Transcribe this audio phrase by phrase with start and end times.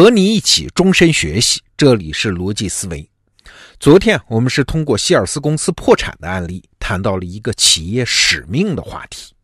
[0.00, 3.06] 和你一起终身学习，这里是逻辑思维。
[3.78, 9.34] 昨天我们是通过希尔斯公司破产的案例，谈到了一个企业使命的话题。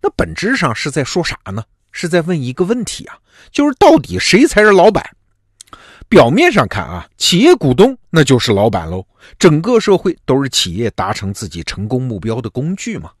[0.00, 1.62] 那本质上是在说啥呢？
[1.92, 3.16] 是在问一个问题啊，
[3.52, 5.08] 就是到底谁才是老板？
[6.08, 9.06] 表面上看啊，企业股东那就是老板喽，
[9.38, 13.12] 整个社会都是企业达成自己成功目标的工具嘛。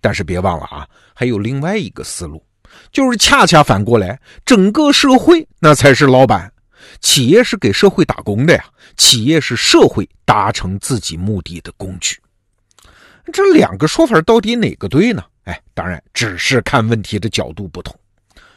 [0.00, 2.42] 但是别忘了啊，还有另外一个思路，
[2.92, 6.52] 就是恰恰反过来，整个社会那才是老板。
[7.00, 8.64] 企业是给社会打工的呀，
[8.96, 12.16] 企业是社会达成自己目的的工具。
[13.32, 15.22] 这两个说法到底哪个对呢？
[15.44, 17.94] 哎，当然只是看问题的角度不同。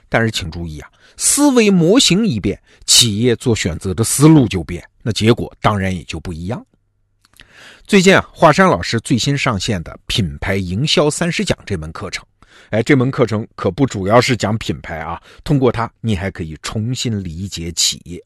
[0.08, 6.66] 但是请注意啊，思维模型一变，企业做选择的思路就变，那结果当然也就不一样。
[7.86, 12.26] 最近啊，华山老师最新上线的《品牌营销三十讲》这门课程。
[12.70, 18.22] 哎，这门课程可不主要是讲品牌啊，通过它，你还可以重新理解企业。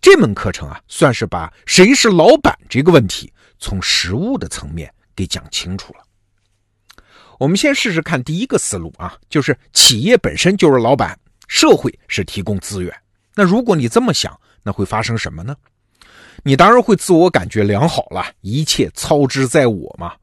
[0.00, 6.00] 这门课程啊，算是把谁是老板这个问题从实物的层面给讲清楚了。
[7.38, 12.94] 我们先试试看第一个思路啊，就是企业本身就是老板，社会是提供资源。
[13.34, 15.56] 那如果你这么想，那会发生什么呢？
[16.42, 20.14] 你当然会自我感觉良好了，一切操之在我嘛。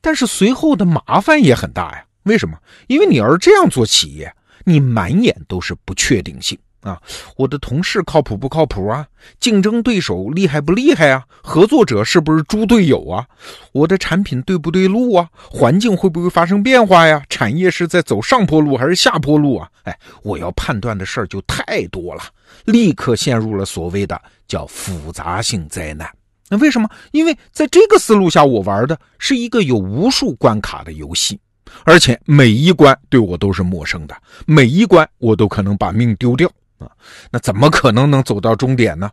[0.00, 2.04] 但是随后的麻烦也很大呀。
[2.24, 2.58] 为什么？
[2.88, 4.32] 因为你要是这样做企业，
[4.64, 7.00] 你满眼都是不确定性啊！
[7.36, 9.06] 我的同事靠谱不靠谱啊？
[9.40, 11.24] 竞争对手厉害不厉害啊？
[11.42, 13.26] 合作者是不是猪队友啊？
[13.72, 15.28] 我的产品对不对路啊？
[15.50, 17.22] 环境会不会发生变化呀？
[17.28, 19.68] 产业是在走上坡路还是下坡路啊？
[19.84, 22.22] 哎，我要判断的事儿就太多了，
[22.64, 26.10] 立刻陷入了所谓的叫复杂性灾难。
[26.50, 26.88] 那为什么？
[27.12, 31.38] 因为在这个思路下，我玩的是一个有无数关卡的游戏。
[31.84, 36.90] 而且每一关对我都是陌生的，每一关我都可能把命丢掉啊！
[37.30, 39.10] 那怎么可能能走到终点呢？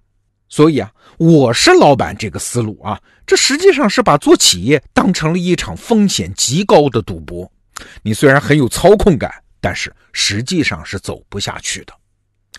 [0.50, 7.50] 所以啊，我是老板这个思路啊，这实际上是把做企业当成了一场风险极高的赌博。
[8.02, 11.94] 你虽然很有操控感，但是实际上是走不下去的。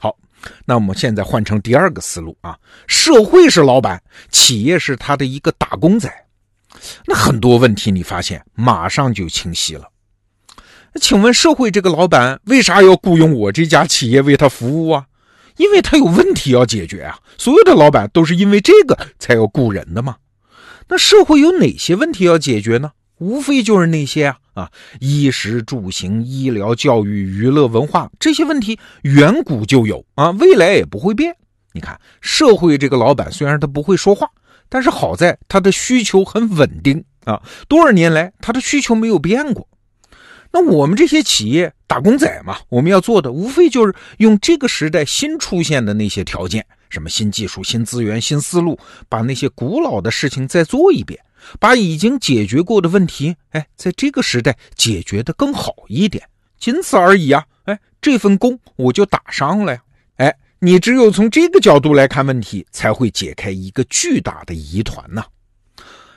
[0.00, 0.16] 好，
[0.64, 6.10] 那我们现在换成第二个思路啊，社会是老板，企业是他的一个打工仔。
[7.06, 9.88] 那很多问题你发现马上就清晰了。
[10.92, 15.06] 那请问社会这个老板为啥要雇佣我这家企业为他服务啊？
[15.56, 17.18] 因为他有问题要解决啊。
[17.38, 20.16] 所有的老板都是因为这个才要雇人的嘛。
[20.88, 22.92] 那社会有哪些问题要解决呢？
[23.18, 31.36] 无非就是那些啊啊，衣食住行、医疗、教育、娱乐、文化这些问题，远古就有啊，未来也不会变。
[31.72, 34.28] 你看，社会这个老板虽然他不会说话。
[34.72, 39.68] 但是好在他的需求很稳定啊，多少年来他的需求没有变过。
[40.50, 48.78] 那我们这些企业打工仔嘛，我们要做的无非就是用这个时代新出现的那些条件，什么新技术、新资源、新思路，
[49.10, 51.20] 把那些古老的事情再做一遍，
[51.60, 56.26] 把已经解决过的问题，哎，在这个时代解决的更好一点，
[56.58, 57.44] 仅此而已啊！
[57.64, 59.82] 哎，这份工我就打上了呀！
[60.64, 65.20] 你只有从这个角度来看问题，才会解开一个巨大的疑团呢。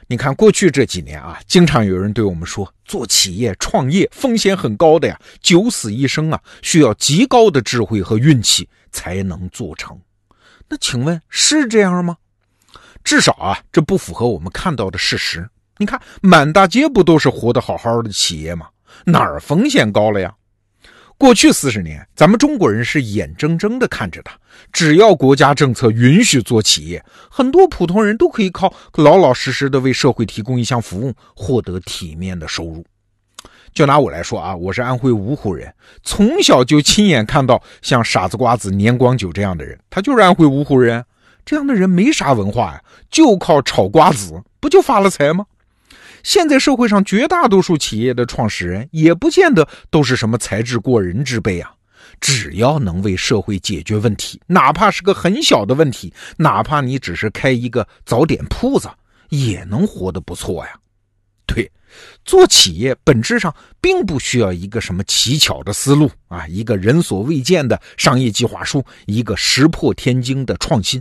[0.05, 9.99] 你看，过去这几年啊，经常有人对我们说，做企业创业风险很高的呀，九死一生啊，需要极高的智慧和运气才能做成。
[10.69, 12.15] 那请问是这样吗？
[13.03, 15.49] 至少啊，这不符合我们看到的事实。
[15.79, 18.67] 你看，满大街不都是活得好好的企业吗？
[19.05, 20.31] 哪儿风险高了呀？
[21.17, 24.31] 过去四十年，咱们中国人是眼睁睁地看着的。
[24.71, 32.85] 只要国家政策允许做企业，很多普通人都可以靠老老实实的为社会提供一项服务，获得体面的收入。
[33.73, 41.03] 就拿我来说啊，我是安徽芜湖人，从小就亲眼看到像傻子瓜子、年光久这样的人，他就是安徽芜湖人。
[41.45, 45.45] 这样的人没啥文化呀，就靠炒瓜子，不就发了财吗？
[46.25, 51.71] 现在社会上绝大多数企业的创始人也不见得都是什么才智过人之辈啊，
[52.19, 58.89] 只要能为社会解决问题，哪怕是个很小的问题，哪怕你只是开一个早点铺子，
[59.29, 60.71] 也能活得不错呀。
[61.45, 61.71] 对，
[62.25, 70.99] 做企业本质上并不需要一个什么奇巧的思路啊，一个人所未见的商业计划书，一个石破天惊的创新，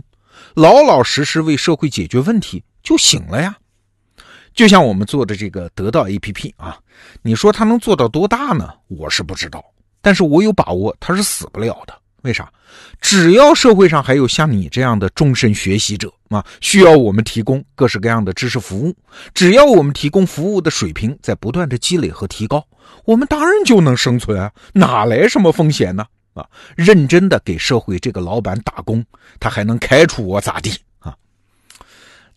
[0.53, 3.57] 老老实实为社会解决问题就行了呀。
[4.55, 6.79] 就像我们做的这个得到 APP 啊，
[7.21, 8.73] 你说它能做到多大呢？
[8.87, 9.61] 我是不知道，
[10.01, 11.93] 但是我有把握它是死不了的。
[12.21, 12.49] 为啥？
[12.99, 18.95] 只要社会上还有像你这样的终身学习者啊，需要我们提供各式各样的知识服务，
[19.33, 22.65] 只要我们提供服务的水平在不断的积累和提高，
[23.03, 26.05] 我们当然就能生存啊，哪来什么风险呢？
[26.33, 29.05] 啊，认真的给社会这个老板打工，
[29.39, 30.71] 他还能开除我咋地？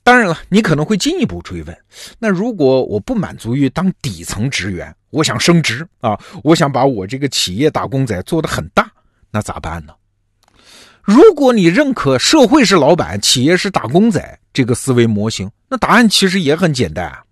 [0.08, 1.78] 当然了，你可能会进一步追问：
[2.18, 8.90] 那如果我不满足于当底层职员，我想升职啊，我想把我这个企业打工仔做得很大，
[9.30, 9.92] 那咋办呢？
[11.02, 17.22] 如果你认可社会是老板，企业是打工仔这个思维模型，那答案其实也很简单啊。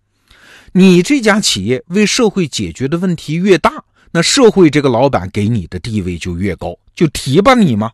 [0.72, 3.72] 你这家企业为社会解决的问题越大，
[4.10, 7.90] 那社会这个老板给你的地位就越高，就提拔你吗？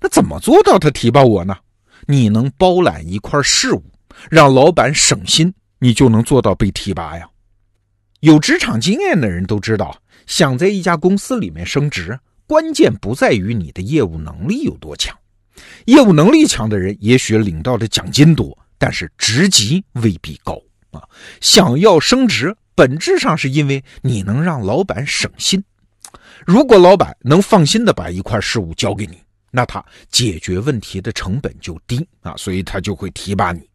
[0.00, 1.56] 那怎么做到他提拔我呢？
[2.08, 3.84] 你能包揽一块事务，
[4.28, 7.26] 让老板省心，你就能做到被提拔呀。
[8.20, 9.96] 有职场经验的人都知道，
[10.26, 15.16] 想在一家公司里面升职，关键不在于你的业务能力有多强，
[15.86, 20.60] 业务能力强的人也许领到的奖金多，但是职级未必高。
[20.90, 21.08] 啊，
[21.40, 25.62] 想要升职，本质上是因为你能让老板省心。
[26.44, 29.16] 如果老板能放心的把一块事物交给你，
[29.52, 33.69] 那他解决问题的成本就低啊，所以他就会提拔你。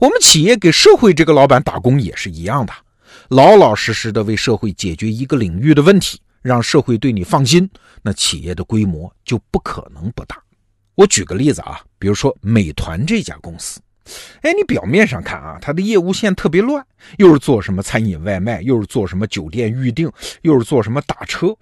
[0.00, 2.72] 我们企业给社会这个老板打工也是一样的，
[3.28, 7.68] 老老实实的为社会解决一个领域的问题，让社会对你放心，
[8.02, 10.40] 那企业的规模就不可能不大。
[10.94, 13.80] 我举个例子啊，比如说美团这家公司。
[14.40, 16.82] 哎，你表面上看啊，它的业务线特别乱，
[17.18, 20.10] 又是做什么餐饮外卖，又是做什么酒店预订，
[20.40, 21.54] 又是做什么打车，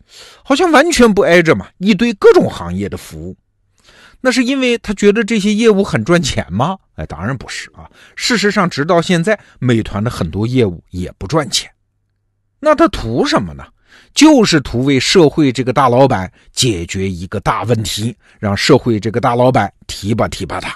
[0.45, 3.37] 好像完全不挨着嘛，一堆各种行业的服务。
[4.21, 6.77] 那是因为他觉得这些业务很赚钱吗？
[6.97, 7.91] 哎，当然不是啊。
[8.17, 11.71] 事实上，直到现在，美团的很多业务也不赚钱。
[12.59, 13.65] 那他图什么呢？
[14.15, 20.75] 就是图为社会这个大老板解决一个大问题，让社会这个大老板提拔提拔他。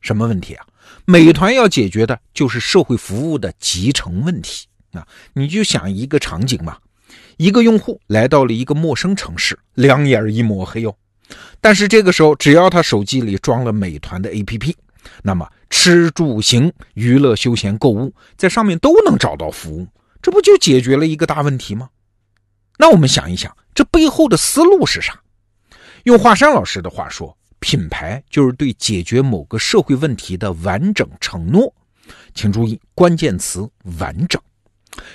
[0.00, 0.66] 什么问题啊？
[1.06, 5.06] 美团要解决的就是社会服务的集成问题啊！
[5.32, 6.76] 你就想一个场景嘛，
[7.38, 10.94] 一个用户来到了一个陌生城市，两眼一抹黑哦。
[11.60, 14.74] 但是这个时候，只要他手机里装了美团的 APP，
[15.22, 19.86] 那么吃住行、娱乐休闲、购物，在上面都能找到服务，
[20.20, 21.88] 这不就解决了一个大问题吗？
[22.78, 25.20] 那我们想一想，这背后的思路是啥？
[26.04, 27.36] 用华山老师的话说。
[27.60, 31.74] 品牌就是对解决某个社会问题的完整承诺，
[32.34, 33.66] 请注意关键词
[33.98, 34.38] “完整”。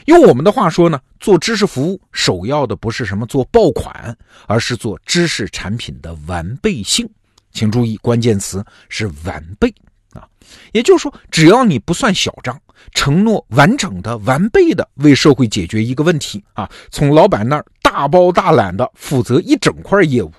[0.06, 4.16] 用我们的话说呢，做知识服务首要的不是什么做爆款，
[4.48, 7.10] 而是做知识产品的完备性。
[7.52, 9.74] 请注意关键词是“完备”
[10.14, 10.28] 啊，
[10.72, 12.60] 也就是说，只要你不算小账，
[12.94, 20.32] 承诺完整的、完备的为社会解决一个问题啊，从老板那儿大包大揽的负责一整块业务。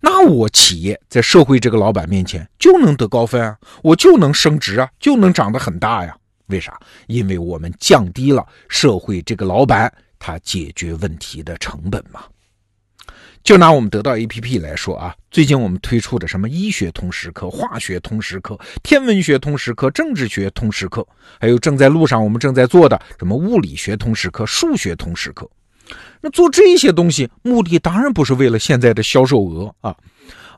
[0.00, 6.16] 那我企业在社会这个老板面前就能得高分啊，我就能升职啊，就能长得很大呀？
[6.50, 6.78] 为啥？
[7.06, 12.22] 因为我们降低了社会这个老板他解决问题的成本嘛。
[13.42, 21.06] 就拿我们得到 APP 来说啊，最近我们推出的什么医学通识课、化学通识课、天文学通识课、政治学通识课，
[21.40, 25.50] 还有正在路上我们正在做的什么物理学通识课、数学通识课。
[26.20, 29.96] 那做这些东西，目的当然不是为了现在的销售额啊，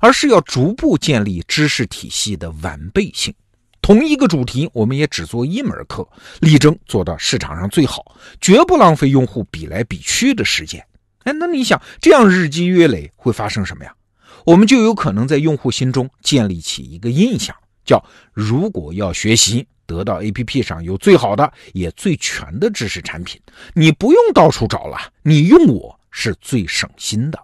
[0.01, 3.33] 而是要逐步建立知识体系的完备性。
[3.83, 6.09] 同一个主题，我们也只做一门课，
[6.41, 10.83] 力争做到市场上最好，绝不浪费用户比来比去的时间。
[11.25, 13.93] 哎，那你想，这样日积月累会发生什么呀？
[14.47, 19.67] 我们就有可能在用户心中建立起一个印象，叫如果要学习。
[19.85, 23.39] 得到 A P P 上有最好的也最全的知识产品，
[23.75, 27.39] 你不用到处找了，你用我是最省心的。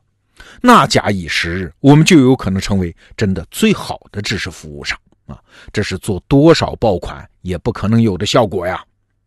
[0.62, 5.38] 那假以时日，我们就有可能成为真的最好的知识服务商啊！
[5.72, 8.84] 这是做多少爆款也不可能有的效果呀！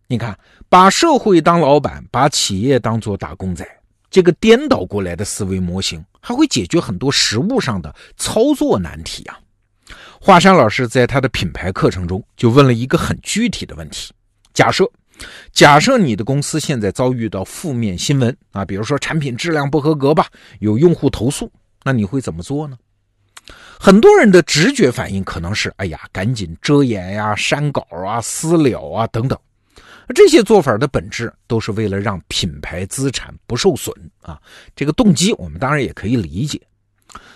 [0.08, 3.66] 你看，把社会当老板，把企业当做打工仔，
[4.10, 9.40] 这个颠倒过来的思维模型，还会解决很多实务上的操作难题啊！
[10.20, 14.14] 华山老师在他的品牌课程中就问了一个很具体的问题：
[14.54, 14.90] 假设，
[15.52, 20.28] 假设你的公司现在遭遇到负面新闻啊，比如说产品质量不合格吧，
[20.60, 21.52] 有用户投诉，
[21.84, 22.78] 那你会怎么做呢？
[23.80, 29.38] 很多人的直觉反应可能是：哎呀，赶紧遮掩呀、删稿啊、私了啊等等。
[30.14, 34.40] 这些做法的本质都是为了让品牌资产不受损啊。
[34.76, 36.62] 这个动机我们当然也可以理解。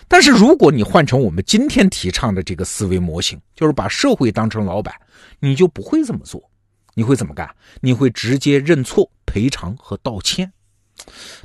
[0.07, 4.93] 但是，如果你换成我们今天提倡的这个思维模型，就是把社会当成老板，
[5.39, 6.41] 你就不会这么做。
[6.93, 7.49] 你会怎么干？
[7.81, 10.51] 你会直接认错、赔偿和道歉。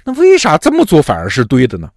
[0.05, 1.91] 那为啥这么做反而是对的呢？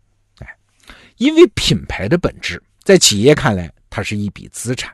[1.24, 4.92] 因为品牌的本质在企业看来，它是一笔资产；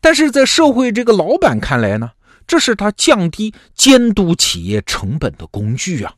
[0.00, 2.08] 但是在社会这个老板看来呢，
[2.46, 6.14] 这是他降低监督企业成本的工具啊。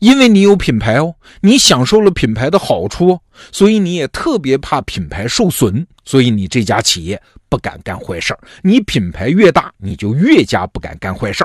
[0.00, 3.18] 因为你有品牌哦，你享受了品牌的好处，
[3.50, 11.42] 所以你也特别怕品牌受损，所以你这家企业不敢干坏事你品牌越大，你就越加不敢干坏事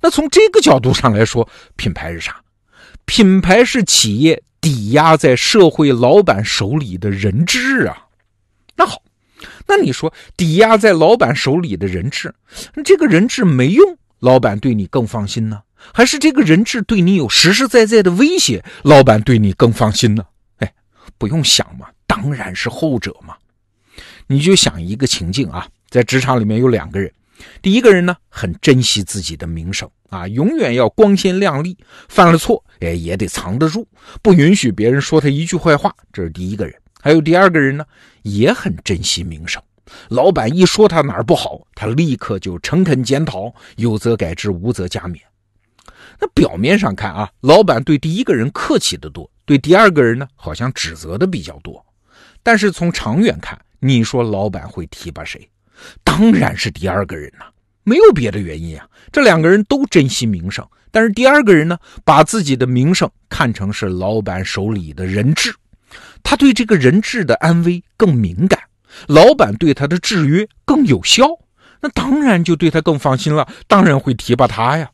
[0.00, 2.40] 那从这个角度上来说，品牌是啥？
[3.04, 8.06] 品牌是企业抵押在社会老板手里的人质啊。
[8.76, 9.02] 那好，
[9.66, 12.34] 那你说抵押在老板手里的人质，
[12.84, 15.62] 这个人质没用，老板对你更放心呢？
[15.94, 20.24] 还是这个人质对你有实实在在的威胁，老板对你更放心呢？
[20.58, 20.72] 哎，
[21.16, 23.34] 不用想嘛，当然是后者嘛。
[24.26, 27.10] 你就想一个情境啊，在职场里面有两个人，
[27.62, 31.76] 第一个人呢很珍惜自己的名声啊，永远要光鲜亮丽，
[32.08, 33.86] 犯了错哎也得藏得住，
[34.22, 36.74] 不允许别人说他一句坏话，这是第一个人。
[37.00, 37.84] 还有第二个人呢，
[38.22, 39.62] 也很珍惜名声，
[40.08, 45.18] 老板一说他哪儿不好，他立刻就诚恳检讨，有则改之，无则加勉。
[46.18, 51.82] 那表面上看啊，老板对第一个人客气的多，对第二个人呢，好像指责的比较多。
[52.42, 55.48] 但是从长远看，你说老板会提拔谁？
[56.04, 57.44] 当然是第二个人呐，
[57.84, 58.88] 没有别的原因啊。
[59.12, 65.54] 这两个人都珍惜名声，但是第二个人呢，把自己的名声看成是老板手里的人质，
[66.22, 68.60] 他对这个人质的安危更敏感，
[69.06, 71.26] 老板对他的制约更有效，
[71.80, 74.90] 那当然就对他更放心了，当然会提拔他呀。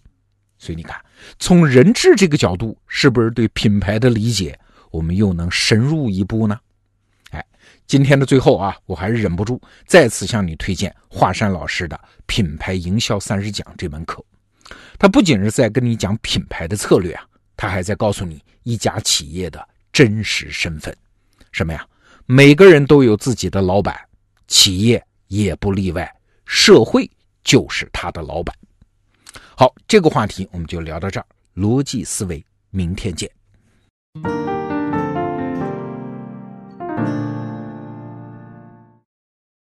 [0.59, 0.97] 所以你看。
[1.39, 4.57] 从人质这个角度，是不是对品牌的理解，
[4.93, 6.57] 我们又能深入一步呢？
[7.31, 7.45] 哎，
[7.87, 14.25] 今天的最后啊，我还是忍不住再次向你推荐华山老师的《品牌营销三十讲》这门课。
[14.99, 17.25] 他不仅是在跟你讲品牌的策略啊，
[17.57, 20.97] 他还在告诉你一家企业的真实身份。
[21.53, 21.87] 什么呀？
[22.27, 23.97] 每个人都有自己的老板，
[24.49, 26.13] 企业也不例外，
[26.45, 27.09] 社会
[27.45, 28.55] 就是他的老板。
[29.57, 31.27] 好，这个话题我们就聊到这儿。
[31.55, 33.31] 逻辑思维，明天见。